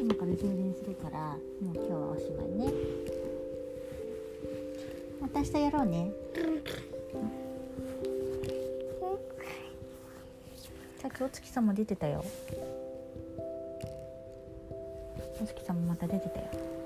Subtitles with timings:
[0.00, 2.72] 今から充電するからもう今日はおしまいね。
[5.20, 6.12] また明日やろうね。
[11.02, 12.24] さっきお月さんも出てたよ。
[15.40, 16.77] お月さんもまた出てたよ。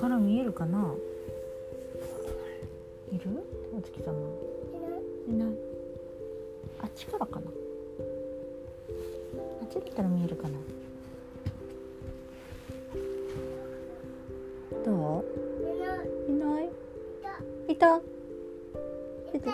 [0.00, 0.94] から見えるかな？
[3.12, 3.24] いる？
[3.76, 4.12] お月様
[5.28, 5.48] いない。
[6.80, 7.46] あっちからかな？
[9.62, 10.58] あっちだったら見えるかな？
[14.84, 15.24] どう？
[16.30, 16.70] いない。
[17.68, 18.00] いた。
[19.32, 19.50] 出て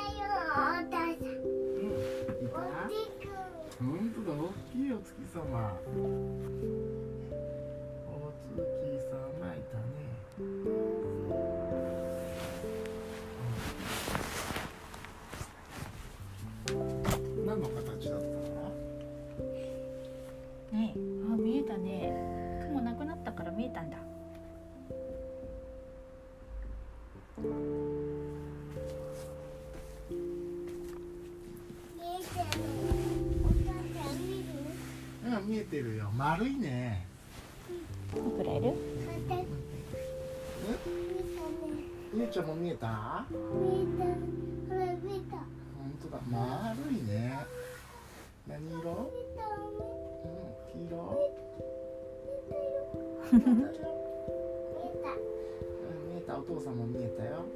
[3.78, 5.78] 本当だ、大きいお月様。
[35.62, 36.10] うん、見えてるよ。
[36.16, 37.06] 丸いね。
[38.14, 38.74] いくらいる？
[42.14, 43.24] ゆうちゃんも見えた？
[43.30, 43.36] 本
[46.02, 47.38] 当だ、丸いね。
[48.46, 48.76] 何色？
[48.76, 50.28] う
[50.78, 50.96] ん、黄色。
[53.32, 53.38] うん、
[56.10, 57.46] 見えた、お父さんも見えたよ。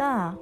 [0.00, 0.32] た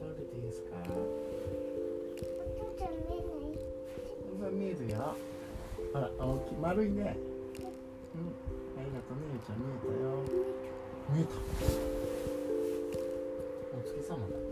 [0.00, 0.74] 誰ですか？
[0.82, 0.98] こ
[4.46, 5.14] れ見えるよ。
[5.92, 7.16] ほら、大きい丸いね。
[7.62, 8.34] うん、
[8.76, 10.10] ありがとうね、ゆうちゃん見えたよ。
[11.14, 11.79] 見えた。
[14.10, 14.49] お月様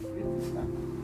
[0.00, 0.97] Відповідно так.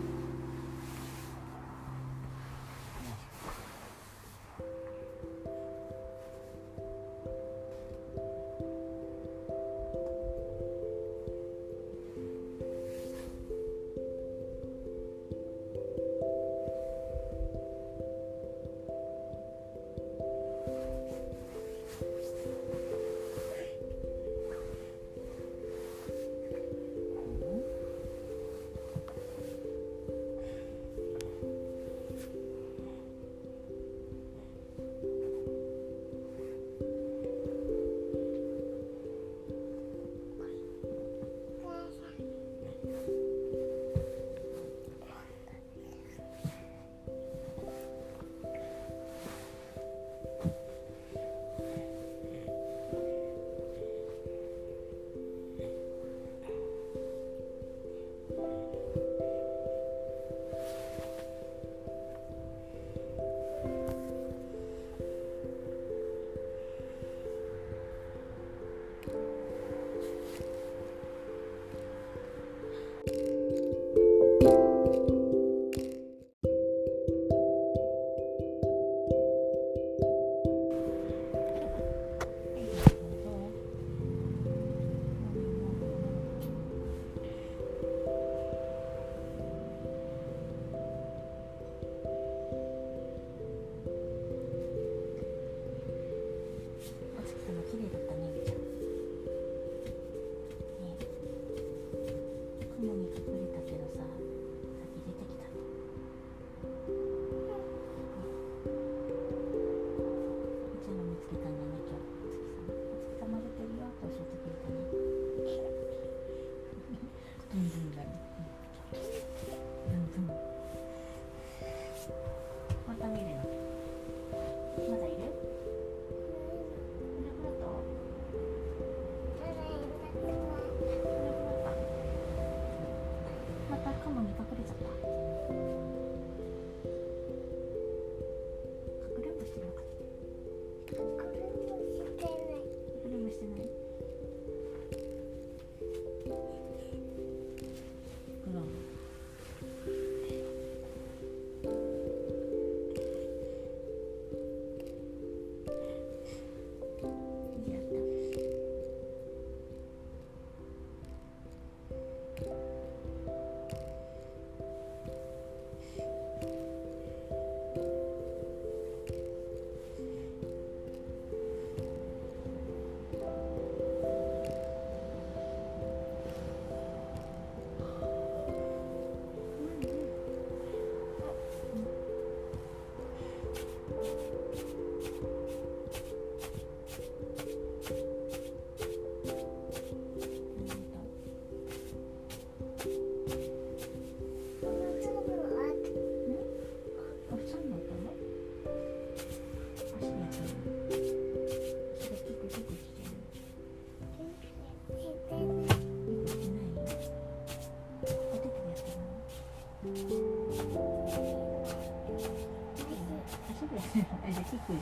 [214.66, 214.78] 후회.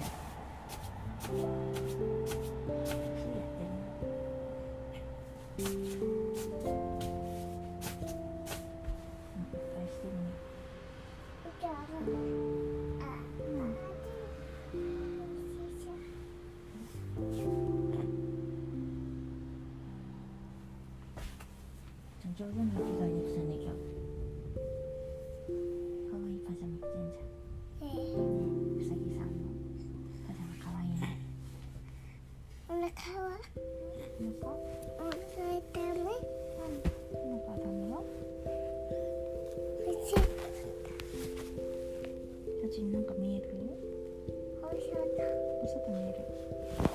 [1.29, 1.73] 후회.
[22.39, 23.02] 저는
[42.73, 43.55] ちになんか見える？
[45.63, 46.92] お外見える。